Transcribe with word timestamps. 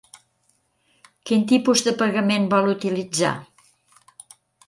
Quin 1.29 1.43
tipus 1.51 1.83
de 1.89 1.93
pagament 2.01 2.49
vol 2.55 2.71
utilitzar? 2.73 3.35